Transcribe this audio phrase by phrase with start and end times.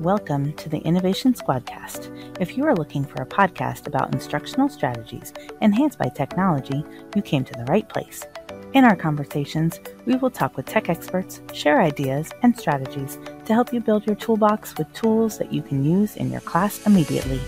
[0.00, 2.38] Welcome to the Innovation Squadcast.
[2.38, 6.84] If you are looking for a podcast about instructional strategies enhanced by technology,
[7.14, 8.22] you came to the right place.
[8.74, 13.72] In our conversations, we will talk with tech experts, share ideas and strategies to help
[13.72, 17.40] you build your toolbox with tools that you can use in your class immediately.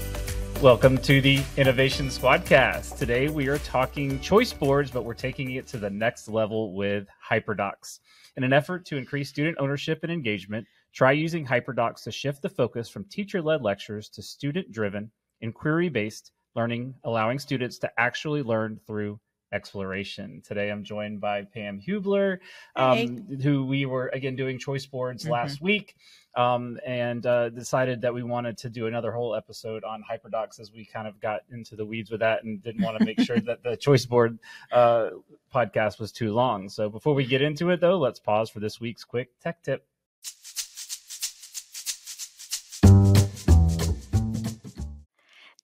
[0.62, 2.96] Welcome to the Innovation Squadcast.
[2.96, 7.08] Today we are talking choice boards, but we're taking it to the next level with
[7.30, 8.00] HyperDocs.
[8.38, 12.48] In an effort to increase student ownership and engagement, try using HyperDocs to shift the
[12.48, 18.42] focus from teacher led lectures to student driven, inquiry based learning, allowing students to actually
[18.42, 19.20] learn through
[19.52, 20.42] exploration.
[20.46, 22.38] Today I'm joined by Pam Hubler,
[22.76, 25.32] um, who we were again doing choice boards mm-hmm.
[25.32, 25.94] last week
[26.36, 30.72] um, and uh, decided that we wanted to do another whole episode on HyperDocs as
[30.72, 33.40] we kind of got into the weeds with that and didn't want to make sure
[33.40, 34.38] that the choice board
[34.72, 35.10] uh,
[35.54, 36.68] podcast was too long.
[36.68, 39.86] So before we get into it, though, let's pause for this week's quick tech tip.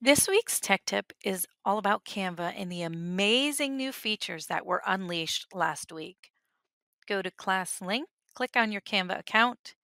[0.04, 4.82] This week's tech tip is all about Canva and the amazing new features that were
[4.86, 6.30] unleashed last week.
[7.08, 8.02] Go to ClassLink,
[8.34, 9.74] click on your Canva account.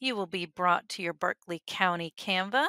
[0.00, 2.68] You will be brought to your Berkeley County Canva.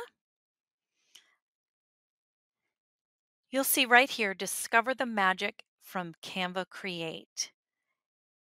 [3.49, 7.53] You'll see right here, discover the magic from Canva Create.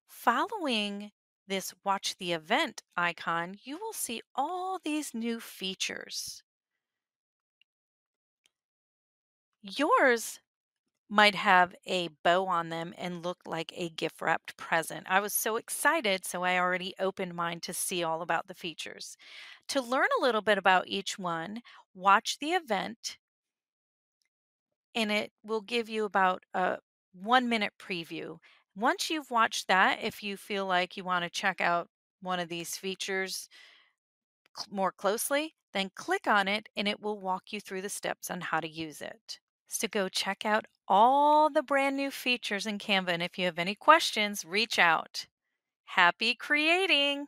[0.07, 1.13] Following
[1.47, 6.43] this watch the event icon, you will see all these new features.
[9.77, 10.41] Yours
[11.09, 15.07] might have a bow on them and look like a gift wrapped present.
[15.11, 19.17] I was so excited, so I already opened mine to see all about the features.
[19.69, 21.63] To learn a little bit about each one,
[21.95, 23.19] watch the event,
[24.95, 26.79] and it will give you about a
[27.13, 28.39] one minute preview.
[28.75, 31.89] Once you've watched that, if you feel like you want to check out
[32.21, 33.49] one of these features
[34.71, 38.41] more closely, then click on it and it will walk you through the steps on
[38.41, 42.79] how to use it is to go check out all the brand new features in
[42.79, 43.09] Canva.
[43.09, 45.27] And if you have any questions, reach out.
[45.85, 47.27] Happy creating!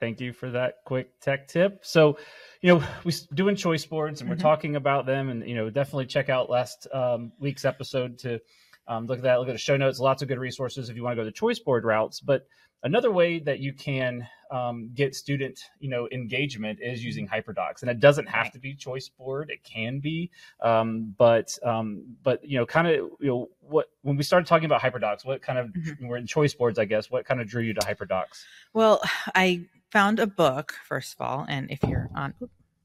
[0.00, 1.80] Thank you for that quick tech tip.
[1.82, 2.18] So,
[2.60, 4.42] you know, we're doing choice boards and we're mm-hmm.
[4.42, 8.38] talking about them, and you know, definitely check out last um, week's episode to
[8.86, 9.40] um, look at that.
[9.40, 9.98] Look at the show notes.
[9.98, 12.20] Lots of good resources if you want to go the choice board routes.
[12.20, 12.46] But
[12.84, 17.50] another way that you can um, get student you know engagement is using mm-hmm.
[17.50, 18.52] hyperdocs and it doesn't have right.
[18.52, 20.30] to be choice board it can be
[20.62, 24.66] um, but um, but you know kind of you know what when we started talking
[24.66, 26.06] about hyperdocs what kind of mm-hmm.
[26.06, 29.00] we're in choice boards i guess what kind of drew you to hyperdocs well
[29.34, 29.60] i
[29.90, 32.34] found a book first of all and if you're on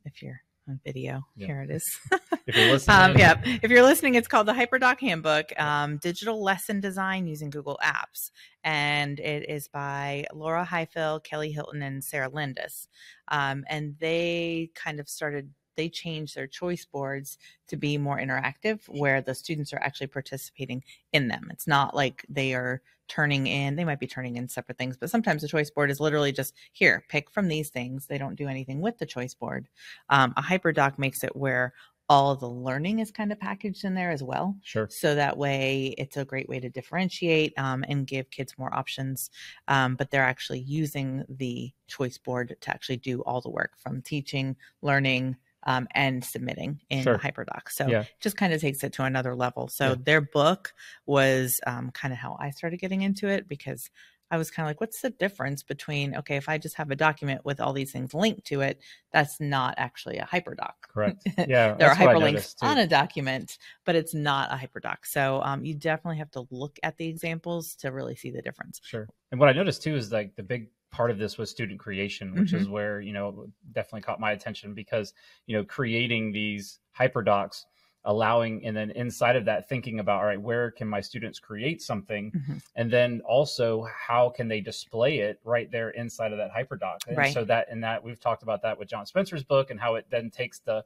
[0.05, 1.25] if you're on video.
[1.35, 1.47] Yep.
[1.47, 1.99] Here it is.
[2.47, 3.41] if you're listening, um, yeah.
[3.61, 8.31] If you're listening, it's called the HyperDoc Handbook: um, Digital Lesson Design Using Google Apps,
[8.63, 12.87] and it is by Laura Highfill, Kelly Hilton, and Sarah Landis.
[13.27, 18.81] Um, and they kind of started they changed their choice boards to be more interactive
[18.87, 21.47] where the students are actually participating in them.
[21.51, 25.09] It's not like they are turning in, they might be turning in separate things, but
[25.09, 28.07] sometimes the choice board is literally just here, pick from these things.
[28.07, 29.67] They don't do anything with the choice board.
[30.09, 31.73] Um, a hyperdoc makes it where
[32.09, 34.55] all the learning is kind of packaged in there as well.
[34.61, 34.87] Sure.
[34.89, 39.29] So that way it's a great way to differentiate um, and give kids more options.
[39.67, 44.01] Um, but they're actually using the choice board to actually do all the work from
[44.01, 47.17] teaching, learning, um, and submitting in sure.
[47.17, 47.69] HyperDoc.
[47.69, 48.03] So yeah.
[48.19, 49.67] just kind of takes it to another level.
[49.67, 49.95] So yeah.
[50.03, 50.73] their book
[51.05, 53.89] was um, kind of how I started getting into it because
[54.33, 56.95] I was kind of like, what's the difference between, okay, if I just have a
[56.95, 58.81] document with all these things linked to it,
[59.11, 60.71] that's not actually a hyperdoc.
[60.91, 61.23] Correct.
[61.47, 61.75] Yeah.
[61.75, 64.97] there are hyperlinks on a document, but it's not a hyperdoc.
[65.03, 68.81] So um, you definitely have to look at the examples to really see the difference.
[68.83, 69.07] Sure.
[69.31, 72.33] And what I noticed too is like the big part of this was student creation,
[72.35, 72.61] which mm-hmm.
[72.61, 75.13] is where, you know, definitely caught my attention because,
[75.47, 77.65] you know, creating these hyperdocs
[78.05, 81.81] allowing and then inside of that thinking about all right where can my students create
[81.81, 82.57] something mm-hmm.
[82.75, 87.15] and then also how can they display it right there inside of that hyperdoc and
[87.15, 87.33] right.
[87.33, 90.05] so that and that we've talked about that with john spencer's book and how it
[90.09, 90.83] then takes the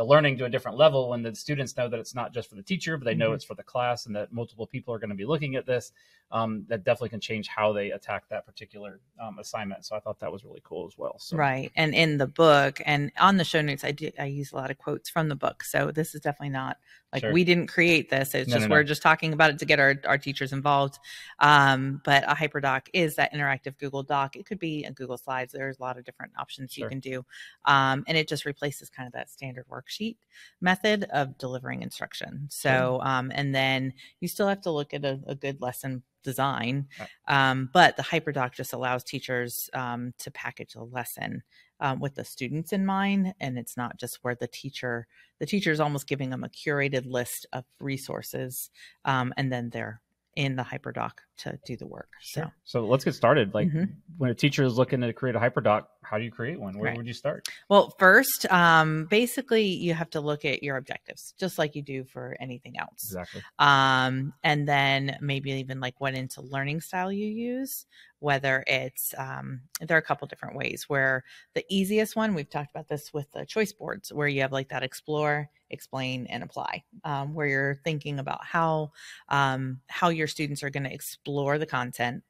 [0.00, 2.54] the learning to a different level when the students know that it's not just for
[2.54, 3.34] the teacher, but they know mm-hmm.
[3.34, 5.92] it's for the class and that multiple people are going to be looking at this.
[6.32, 9.84] Um, that definitely can change how they attack that particular um, assignment.
[9.84, 11.16] So I thought that was really cool as well.
[11.18, 11.36] So.
[11.36, 14.56] Right, and in the book and on the show notes, I do I use a
[14.56, 15.64] lot of quotes from the book.
[15.64, 16.76] So this is definitely not
[17.12, 17.32] like sure.
[17.32, 18.34] we didn't create this.
[18.34, 20.98] It's no, just no, we're just talking about it to get our, our teachers involved.
[21.40, 24.36] Um, but a hyperdoc is that interactive Google Doc.
[24.36, 25.52] It could be a Google Slides.
[25.52, 26.84] There's a lot of different options sure.
[26.84, 27.24] you can do,
[27.64, 30.16] um, and it just replaces kind of that standard worksheet
[30.60, 32.46] method of delivering instruction.
[32.48, 36.88] So, um, and then you still have to look at a, a good lesson design,
[37.28, 41.42] um, but the hyperdoc just allows teachers um, to package a lesson
[41.80, 45.06] um, with the students in mind, and it's not just where the teacher
[45.38, 48.70] the teacher is almost giving them a curated list of resources,
[49.04, 50.00] um, and then they're
[50.36, 52.08] in the hyperdoc to do the work.
[52.20, 52.44] Sure.
[52.64, 53.54] So So let's get started.
[53.54, 53.94] Like Mhm.
[54.18, 56.78] when a teacher is looking to create a hyperdoc, how do you create one?
[56.78, 56.96] Where Right.
[56.96, 57.48] would you start?
[57.68, 62.04] Well, first, um, basically, you have to look at your objectives, just like you do
[62.04, 63.04] for anything else.
[63.04, 63.42] Exactly.
[63.58, 67.86] Um, and then maybe even like what into learning style you use,
[68.18, 72.70] whether it's, um, there are a couple different ways where the easiest one, we've talked
[72.70, 76.84] about this with the choice boards, where you have like that explore, explain, and apply,
[77.04, 78.90] um, where you're thinking about how,
[79.28, 82.22] um, how your students are going to explore the content.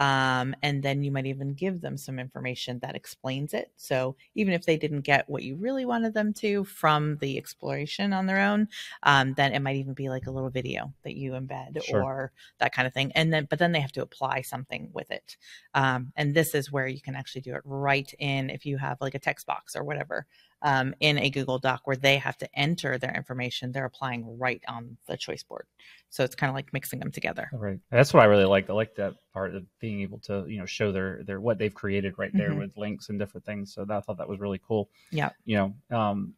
[0.00, 3.72] Um, and then you might even give them some information that explains it.
[3.76, 8.12] So even if they didn't get what you really wanted them to from the exploration
[8.12, 8.68] on their own,
[9.02, 12.04] um, then it might even be like a little video that you embed Sure.
[12.04, 13.10] or that kind of thing.
[13.16, 15.36] And then, but then they have to apply something with it.
[15.74, 19.00] Um, and this is where you can actually do it right in if you have
[19.00, 20.26] like a text box or whatever
[20.62, 23.70] um, in a Google Doc where they have to enter their information.
[23.72, 25.66] They're applying right on the choice board.
[26.10, 27.48] So it's kind of like mixing them together.
[27.52, 27.78] Right.
[27.90, 28.68] That's what I really like.
[28.68, 31.74] I like that part of being able to, you know, show their their what they've
[31.74, 32.58] created right there Mhm.
[32.58, 33.72] with links and different things.
[33.72, 34.90] So that, I thought that was really cool.
[35.10, 35.30] Yeah.
[35.44, 36.34] You know, um,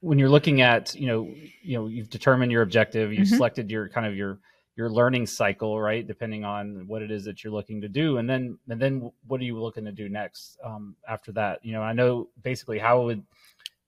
[0.00, 3.36] when you're looking at, you know, you know, you've determined your objective, you've Mhm.
[3.36, 4.38] selected your kind of your
[4.78, 6.06] your learning cycle, right?
[6.06, 9.40] Depending on what it is that you're looking to do, and then and then what
[9.40, 11.64] are you looking to do next um, after that?
[11.64, 13.24] You know, I know basically how would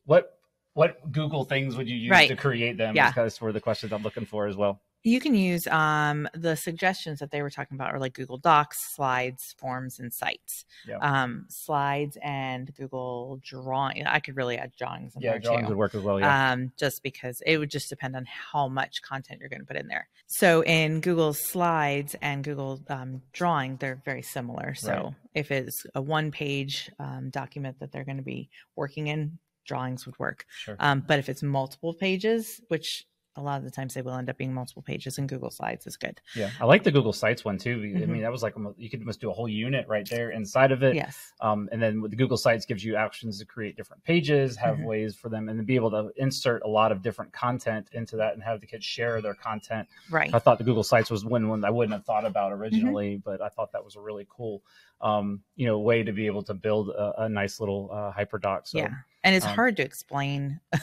[0.05, 0.37] what
[0.75, 2.29] what Google things would you use Right.
[2.29, 2.97] to create them?
[2.97, 3.13] Yeah.
[3.13, 4.81] That's were the questions I'm looking for as well.
[5.03, 8.77] You can use um, the suggestions that they were talking about, or like Google Docs,
[8.95, 10.67] slides, forms, and sites.
[10.87, 10.99] Yeah.
[10.99, 14.07] Um, slides and Google Drawing.
[14.07, 15.69] I could really add drawings in Yeah, there drawings too.
[15.71, 16.21] would work as well.
[16.21, 16.53] Yeah.
[16.53, 19.77] um, just because it would just depend on how much content you're going to put
[19.77, 20.07] in there.
[20.27, 24.75] So in Google Slides and Google um, Drawing, they're very similar.
[24.75, 25.15] So Right.
[25.35, 30.05] if it's a one page um, document that they're going to be working in, drawings
[30.05, 30.45] would work.
[30.51, 30.77] sure.
[30.79, 33.05] Um, but if it's multiple pages, which
[33.37, 35.87] a lot of the times they will end up being multiple pages and Google Slides
[35.87, 36.21] is good.
[36.35, 37.81] Yeah, I like the Google Sites one too.
[37.97, 38.09] I Mhm.
[38.09, 40.83] mean, that was like you could almost do a whole unit right there inside of
[40.83, 40.97] it.
[40.97, 41.33] Yes.
[41.41, 44.79] Um, and then with the Google Sites gives you options to create different pages, have
[44.79, 44.85] Mhm.
[44.85, 48.17] ways for them, and then be able to insert a lot of different content into
[48.17, 49.89] that and have the kids share their content.
[50.11, 50.35] Right.
[50.35, 52.63] I thought the Google Sites was one one I wouldn't have thought about Mm-hmm.
[52.63, 54.63] originally, but I thought that was a really cool,
[55.01, 58.67] um, you know, way to be able to build a, a nice little uh, hyperdoc.
[58.67, 58.91] So, yeah.
[59.23, 60.61] And it's um, hard to explain.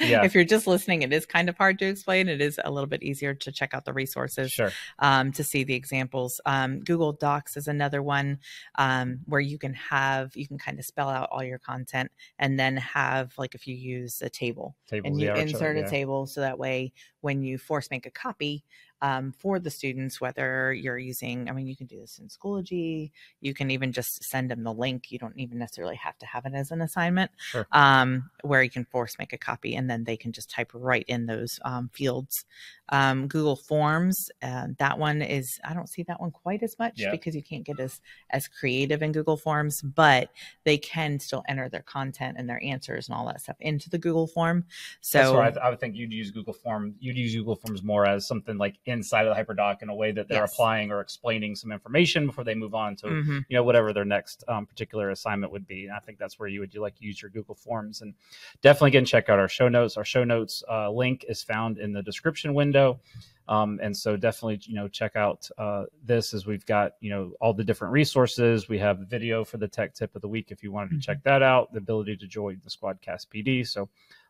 [0.00, 0.24] Yeah.
[0.24, 2.28] if you're just listening, it is kind of hard to explain.
[2.28, 4.52] It is a little bit easier to check out the resources.
[4.52, 4.72] sure.
[5.00, 6.40] um, to see the examples.
[6.46, 8.38] Um, Google Docs is another one
[8.76, 12.58] um, where you can have you can kind of spell out all your content and
[12.58, 15.86] then have like if you use a table Tables, and you yeah, insert a yeah.
[15.86, 18.64] table so that way when you force make a copy
[19.00, 23.12] um, for the students, whether you're using, I mean, you can do this in Schoology,
[23.40, 25.12] you can even just send them the link.
[25.12, 27.66] You don't even necessarily have to have it as an assignment, Sure.
[27.70, 31.04] um, where you can force make a copy and then they can just type right
[31.06, 32.44] in those um, fields.
[32.88, 36.94] Um, Google Forms, uh, that one is, I don't see that one quite as much
[36.96, 37.10] Yeah.
[37.10, 38.00] because you can't get as,
[38.30, 40.30] as creative in Google Forms, but
[40.64, 43.98] they can still enter their content and their answers and all that stuff into the
[43.98, 44.64] Google form.
[45.02, 46.94] So, I, I would think you'd use Google Form.
[47.08, 50.12] You'd use Google Forms more as something like inside of the HyperDoc in a way
[50.12, 50.52] that they're Yes.
[50.52, 53.44] applying or explaining some information before they move on to Mhm.
[53.48, 55.86] you know whatever their next um, particular assignment would be.
[55.86, 58.12] And I think that's where you would you like use your Google Forms and
[58.60, 59.96] definitely again check out our show notes.
[59.96, 63.00] Our show notes uh, link is found in the description window.
[63.48, 67.32] Um, and so definitely, you know, check out uh, this as we've got, you know,
[67.40, 68.68] all the different resources.
[68.68, 71.02] We have video for the tech tip of the week if you wanted to Mhm.
[71.02, 71.72] check that out.
[71.72, 73.64] The ability to join the Squadcast PD.
[73.66, 73.88] So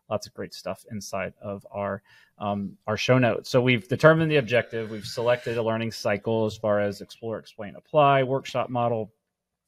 [0.09, 2.01] lots of great stuff inside of our
[2.39, 3.49] um, our show notes.
[3.49, 4.91] So we've determined the objective.
[4.91, 9.11] We've selected a learning cycle as far as explore, explain, apply, workshop model,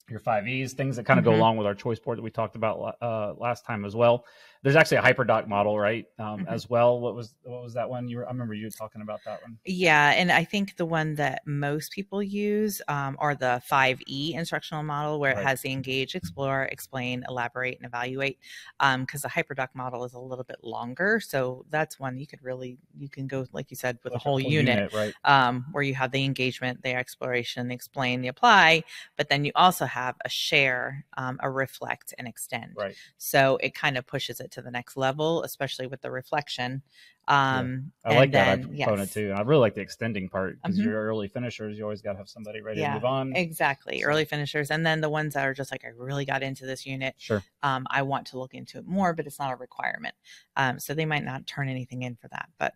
[0.10, 1.38] your five E's, things that kind of go Mhm.
[1.38, 4.26] along with our choice board that we talked about uh, last time as well.
[4.64, 6.06] There's actually a hyperdoc model, right?
[6.20, 6.48] Um, Mhm.
[6.48, 7.00] As well.
[7.00, 8.08] What was what was that one?
[8.08, 9.58] You were, I remember you talking about that one.
[9.66, 14.84] Yeah, and I think the one that most people use um, are the 5E instructional
[14.84, 15.42] model, where Right.
[15.42, 18.40] it has the engage, explore, explain, elaborate, and evaluate.
[18.80, 22.78] Because the hyperdoc model is a little bit longer, so that's one you could really
[22.98, 25.14] you can go like you said with Like a whole unit, right?
[25.26, 28.84] um, where you have the engagement, the exploration, the explain, the apply,
[29.18, 32.74] but then you also have a share, um, a reflect, and extend.
[32.78, 32.96] Right.
[33.18, 36.82] So it kind of pushes it to the next level, especially with the reflection.
[37.28, 39.14] Um, I and like that then- component yes.
[39.14, 39.32] too.
[39.36, 40.84] I really like the extending part because Mhm.
[40.86, 43.36] your early finishers, you always got to have somebody ready Yeah, to move on.
[43.36, 44.02] Exactly.
[44.02, 44.72] So- Early finishers.
[44.72, 47.16] And then the ones that are just like, I really got into this unit.
[47.18, 47.44] Sure.
[47.64, 50.16] Um, I want to look into it more, but it's not a requirement.
[50.56, 52.50] Um, so they might not turn anything in for that.
[52.58, 52.74] But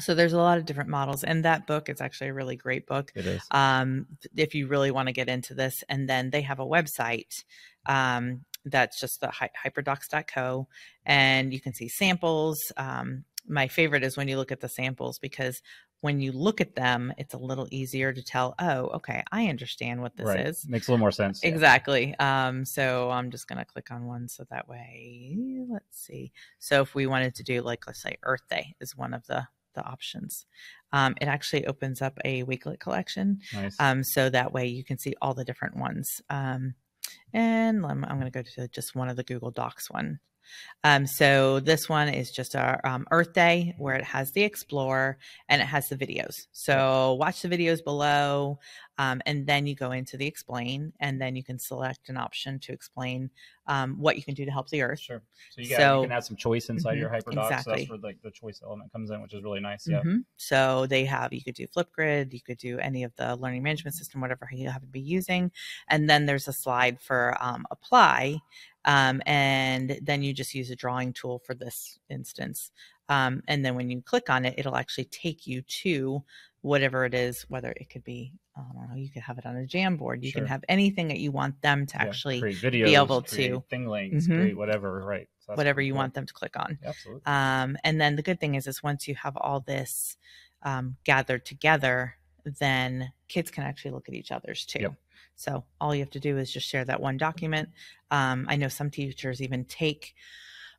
[0.00, 1.22] so there's a lot of different models.
[1.22, 3.12] And that book is actually a really great book.
[3.14, 3.42] It is.
[3.50, 5.84] Um, if you really want to get into this.
[5.88, 7.44] And then they have a website.
[7.84, 10.68] Um, that's just the hy- hyperdocs.co,
[11.04, 12.58] and you can see samples.
[12.76, 15.60] Um, my favorite is when you look at the samples because
[16.02, 20.02] when you look at them, it's a little easier to tell, oh, okay, I understand
[20.02, 20.48] what this right.
[20.48, 20.66] is.
[20.68, 21.40] Makes a little more sense.
[21.42, 21.50] yeah.
[21.50, 22.14] Exactly.
[22.18, 26.32] Um, so I'm just going to click on one so that way, let's see.
[26.58, 29.46] So if we wanted to do like, let's say Earth Day is one of the,
[29.74, 30.44] the options.
[30.92, 33.38] Um, it actually opens up a Wakelet collection.
[33.54, 33.76] Nice.
[33.78, 36.20] Um, so that way you can see all the different ones.
[36.28, 36.74] Um,
[37.32, 40.18] and I'm, going to go to just one of the Google Docs one.
[40.84, 45.18] Um, so this one is just our um, Earth Day where it has the Explorer
[45.48, 46.46] and it has the videos.
[46.52, 48.58] So watch the videos below,
[48.98, 52.58] um, and then you go into the Explain, and then you can select an option
[52.60, 53.30] to explain
[53.68, 55.00] um, what you can do to help the Earth.
[55.00, 55.22] Sure.
[55.50, 57.34] So you, got, So- you can add some choice inside your Mhm, HyperDocs.
[57.34, 57.76] So exactly.
[57.76, 59.86] that's where like the choice element comes in, which is really nice.
[59.86, 60.02] Yeah.
[60.02, 60.24] Mhm.
[60.36, 63.94] So they have you could do Flipgrid, you could do any of the learning management
[63.94, 65.52] system, whatever you happen to be using,
[65.88, 68.38] and then there's a slide for um, apply,
[68.84, 72.70] um, and then you just use a drawing tool for this instance,
[73.08, 76.22] um, and then when you click on it, it'll actually take you to
[76.62, 79.56] whatever it is, whether it could be I don't know, you could have it on
[79.56, 80.42] a Jamboard, you Sure.
[80.42, 84.36] can have anything that you want them to Yeah, actually videos, able to- ThingLinks, Mhm.
[84.36, 85.02] create whatever.
[85.06, 85.26] Right.
[85.38, 86.00] So whatever you cool.
[86.00, 86.78] want them to click on.
[86.84, 87.22] Absolutely.
[87.24, 90.18] Um, and then the good thing is, is once you have all this
[90.64, 94.80] um, gathered together, then kids can actually look at each other's too.
[94.80, 94.94] Yep.
[95.36, 97.70] So all you have to do is just share that one document.
[98.10, 100.14] Um, I know some teachers even take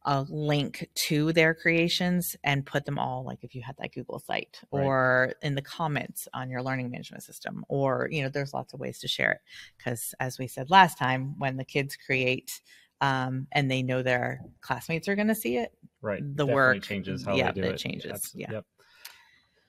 [0.05, 4.19] a link to their creations and put them all like if you had that Google
[4.19, 4.83] site Right.
[4.83, 8.81] or in the comments on your learning management system or you know there's lots of
[8.81, 9.39] ways to share it
[9.77, 12.60] because as we said last time when the kids create
[13.00, 16.19] um, and they know their classmates are going to see it right.
[16.22, 17.77] the Definitely work- changes how yeah, they do it it.
[17.77, 18.51] changes, Abs- yeah.
[18.51, 18.65] Yep.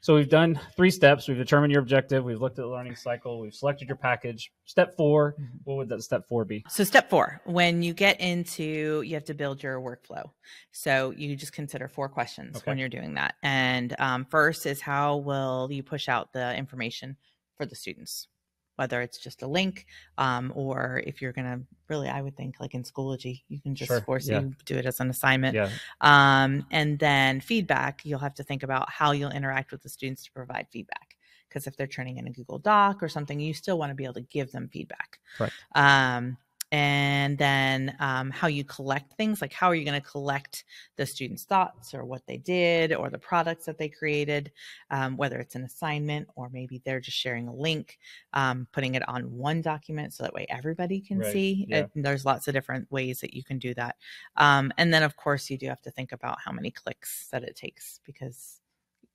[0.05, 1.29] So we've done three steps.
[1.29, 2.23] We've determined your objective.
[2.25, 3.41] We've looked at the learning cycle.
[3.41, 4.53] We've selected your package.
[4.67, 5.49] Step 4 Mhm.
[5.65, 6.63] What would that step four be?
[6.69, 10.31] So, step four, when you get into, you have to build your workflow.
[10.73, 12.71] So, you just consider four questions Okay.
[12.71, 13.37] when you're doing that.
[13.43, 17.17] And um, first is how will you push out the information
[17.57, 18.29] for the students?
[18.77, 19.87] Whether it's just a link,
[20.19, 23.75] um, or if you're going to really, I would think like in Schoology, you can
[23.75, 24.41] just Sure, force yeah.
[24.41, 25.55] you do it as an assignment.
[25.55, 25.71] Yeah.
[26.01, 30.25] Um, and then feedback, you'll have to think about how you'll interact with the students
[30.25, 31.17] to provide feedback.
[31.49, 34.03] Because if they're turning in a Google Doc or something, you still want to be
[34.03, 35.21] able to give them feedback.
[35.39, 35.55] Correct.
[35.77, 36.37] Um,
[36.75, 40.65] and then um, how you collect things, like how are you going to collect
[40.97, 44.51] the students' thoughts or what they did or the products that they created,
[44.91, 48.01] um, whether it's an assignment or maybe they're just sharing a link,
[48.33, 51.65] um, putting it on one document so that way everybody can Right, see.
[51.69, 51.79] yeah.
[51.85, 53.95] It- there's lots of different ways that you can do that.
[54.37, 57.45] Um, and then, of course, you do have to think about how many clicks that
[57.45, 58.61] it takes because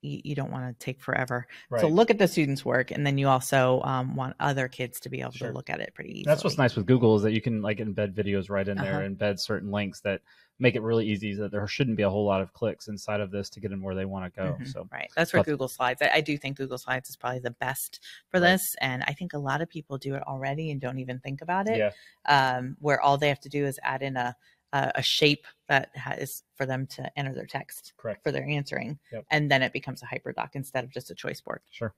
[0.02, 1.48] you, you don't want to take forever.
[1.70, 1.82] Right.
[1.82, 5.10] So look at the students' work, and then you also um, want other kids to
[5.10, 5.50] be able Sure.
[5.50, 6.24] to look at it pretty easily.
[6.26, 8.96] That's what's nice with Google is that you can like embed videos right in there,
[9.00, 9.10] Uh-huh.
[9.10, 10.22] embed certain links that
[10.62, 11.34] make it really easy.
[11.36, 13.82] That there shouldn't be a whole lot of clicks inside of this to get them
[13.82, 14.58] where they want to go.
[14.60, 16.02] Mhm, So right, that's where But- Google Slides.
[16.02, 18.52] I, I do think Google Slides is probably the best for Right.
[18.52, 21.42] this, and I think a lot of people do it already and don't even think
[21.42, 21.78] about it.
[21.78, 21.92] yeah,
[22.26, 24.36] Um, where all they have to do is add in a
[24.74, 28.24] a, a shape that has for them to enter their text correct.
[28.24, 29.26] for their answering, Yep.
[29.32, 31.62] and then it becomes a hyperdoc instead of just a choice board.
[31.72, 31.94] Sure.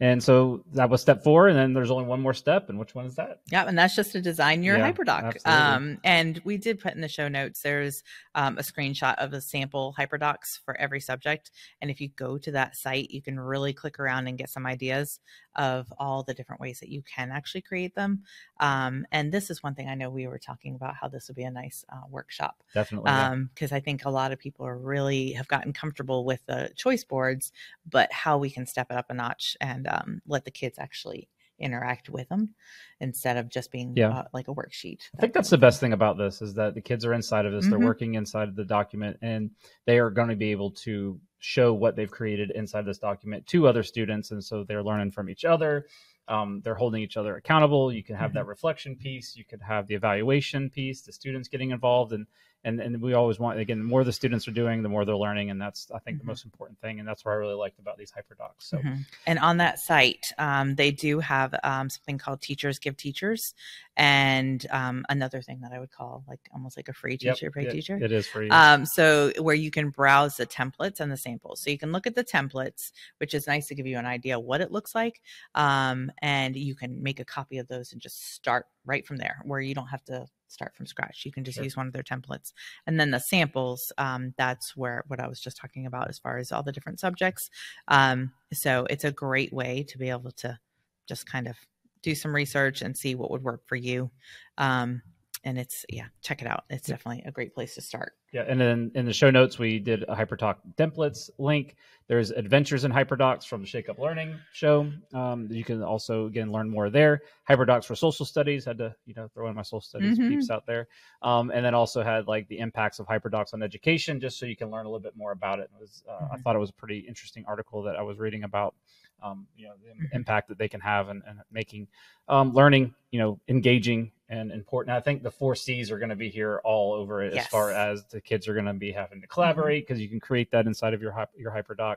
[0.00, 2.94] And so that was step four, and then there's only one more step, and which
[2.94, 3.40] one is that?
[3.50, 5.44] Yeah, and that's just to design your Yeah, hyperdoc.
[5.44, 7.62] Um, and we did put in the show notes.
[7.62, 8.04] There's
[8.36, 11.50] um, a screenshot of the sample hyperdocs for every subject,
[11.80, 14.66] and if you go to that site, you can really click around and get some
[14.66, 15.18] ideas
[15.56, 18.22] of all the different ways that you can actually create them.
[18.60, 21.36] Um, and this is one thing I know we were talking about how this would
[21.36, 23.10] be a nice uh, workshop Definitely.
[23.10, 23.30] yeah.
[23.30, 26.70] um because i think a lot of people are really have gotten comfortable with the
[26.76, 27.50] choice boards
[27.90, 31.28] but how we can step it up a notch and um, let the kids actually
[31.60, 32.54] interact with them
[33.00, 34.10] instead of just being Yeah.
[34.10, 36.80] uh, like a worksheet I think that's the best thing about this is that the
[36.80, 37.66] kids are inside of this.
[37.68, 37.84] They're Mhm.
[37.84, 39.50] working inside of the document, and
[39.84, 43.66] they are going to be able to show what they've created inside this document to
[43.66, 45.86] other students, and so they're learning from each other.
[46.28, 47.90] Um, they're holding each other accountable.
[47.92, 49.34] You can have that reflection piece.
[49.36, 51.00] You could have the evaluation piece.
[51.00, 52.26] The students getting involved, and
[52.64, 55.16] and and we always want again the more the students are doing, the more they're
[55.16, 56.20] learning, and that's I think Mhm.
[56.20, 58.60] the most important thing, and that's what I really liked about these hyperdocs.
[58.62, 59.04] So Mhm.
[59.26, 63.54] And on that site, um, they do have um, something called Teachers Give Teachers,
[63.96, 67.50] and um, another thing that I would call like almost like a free yep, teacher,
[67.50, 67.98] pay it- teacher.
[68.00, 68.48] it is free.
[68.50, 71.60] Um, so where you can browse the templates and the samples.
[71.60, 74.38] So you can look at the templates, which is nice to give you an idea
[74.38, 75.20] what it looks like.
[75.54, 79.40] Um, and you can make a copy of those and just start right from there
[79.44, 81.24] where you don't have to start from scratch.
[81.24, 81.64] You can just Sure.
[81.64, 82.52] use one of their templates.
[82.86, 86.38] And then the samples, um, that's where what I was just talking about as far
[86.38, 87.50] as all the different subjects.
[87.88, 90.58] Um, so it's a great way to be able to
[91.06, 91.56] just kind of
[92.02, 94.10] do some research and see what would work for you.
[94.58, 95.02] Um,
[95.44, 96.64] and it's yeah, check it out.
[96.70, 98.17] It's definitely a great place to start.
[98.32, 101.76] Yeah, and then in the show notes we did a HyperDoc templates link.
[102.08, 104.92] There's Adventures in HyperDocs from the Shake Up Learning show.
[105.14, 107.22] Um, you can also again learn more there.
[107.48, 110.28] HyperDocs for social studies had to you know throw in my social studies Mhm.
[110.28, 110.88] peeps out there,
[111.22, 114.56] um, and then also had like the impacts of HyperDocs on education, just so you
[114.56, 115.70] can learn a little bit more about it.
[115.74, 116.42] It was uh, I Mhm.
[116.42, 118.74] thought it was a pretty interesting article that I was reading about.
[119.22, 120.14] Um, you know the Mhm.
[120.14, 121.88] impact that they can have and, and making
[122.28, 124.94] um, learning you know engaging and important.
[124.96, 127.70] I think the four C's are going to be here all over it as far
[127.72, 130.66] as the kids are going to be having to collaborate because you can create that
[130.66, 131.96] inside of your your hyperdoc.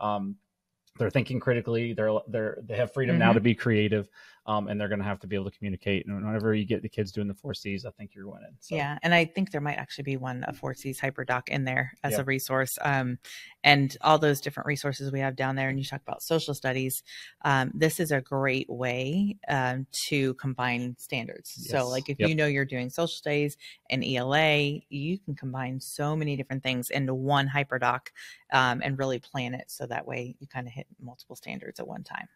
[0.00, 0.36] Um,
[0.98, 1.92] they're thinking critically.
[1.92, 3.34] They're they're they have freedom now Mhm.
[3.34, 4.08] to be creative,
[4.46, 6.06] um, and they're going to have to be able to communicate.
[6.06, 8.56] And whenever you get the kids doing the four C's, I think you're winning.
[8.60, 11.64] So, Yeah, and I think there might actually be one a Four Cs HyperDoc in
[11.64, 12.20] there as Yeah.
[12.20, 13.18] a resource, um,
[13.64, 15.68] and all those different resources we have down there.
[15.68, 17.02] And you talk about social studies.
[17.44, 21.54] Um, this is a great way um, to combine standards.
[21.58, 21.70] Yes.
[21.70, 22.28] So, like if Yep.
[22.30, 23.56] you know you're doing social studies
[23.90, 28.08] and ELA, you can combine so many different things into one HyperDoc
[28.52, 31.86] um, and really plan it so that way you kind of hit multiple standards at
[31.86, 32.28] one time.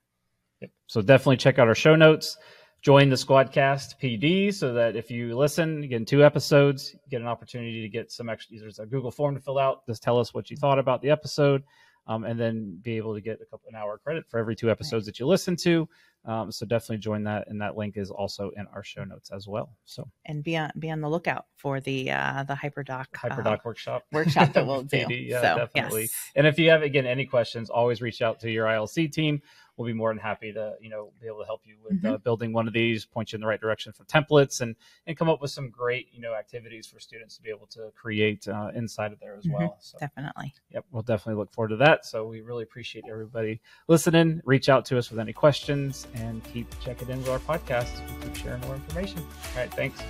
[0.86, 2.36] So definitely check out our show notes.
[2.82, 7.80] Join the Squadcast PD so that if you listen, get two episodes, get an opportunity
[7.82, 8.58] to get some extra.
[8.58, 9.86] There's a Google form to fill out.
[9.86, 11.62] Just tell us what you thought about the episode,
[12.06, 14.70] um, and then be able to get a couple an hour credit for every two
[14.70, 15.88] episodes that you listen to.
[16.24, 19.48] Um, so definitely join that, and that link is also in our show notes as
[19.48, 19.76] well.
[19.84, 23.64] So And be on be on the lookout for the uh, the HyperDoc, uh, HyperDoc
[23.64, 24.98] workshop workshop that we'll do.
[24.98, 26.02] PD, yeah, so, definitely.
[26.02, 26.30] yes.
[26.36, 29.42] And if you have again any questions, always reach out to your ILC team.
[29.82, 32.06] We'll be more than happy to you know be able to help you with Mm-hmm.
[32.14, 34.76] uh, building one of these, point you in the right direction for templates, and
[35.08, 37.90] and come up with some great you know activities for students to be able to
[37.94, 39.52] create uh, inside of there as Mhm.
[39.58, 39.76] well.
[39.80, 40.54] So Definitely.
[40.70, 42.06] yep, we'll definitely look forward to that.
[42.06, 44.40] So we really appreciate everybody listening.
[44.44, 47.90] Reach out to us with any questions and keep checking in with our podcast.
[48.20, 49.18] We keep sharing more information.
[49.18, 50.00] All right, thanks.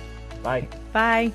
[0.43, 0.67] Bye.
[0.93, 1.31] Bye.